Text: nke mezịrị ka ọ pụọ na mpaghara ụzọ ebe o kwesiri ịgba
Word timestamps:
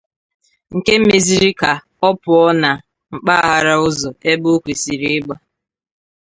nke 0.75 0.93
mezịrị 1.07 1.49
ka 1.59 1.71
ọ 2.07 2.09
pụọ 2.21 2.47
na 2.61 2.71
mpaghara 3.15 3.73
ụzọ 3.87 4.09
ebe 4.31 4.47
o 4.55 4.61
kwesiri 4.63 5.07
ịgba 5.17 5.35